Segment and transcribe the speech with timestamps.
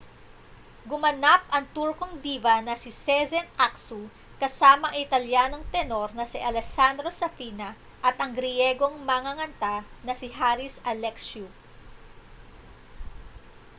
[0.91, 4.01] gumanap ang turkong diva na si sezen aksu
[4.41, 7.69] kasama ang italyanong tenor na si alessandro safina
[8.07, 9.75] at ang griyegong manganganta
[10.05, 11.45] na si haris alexiou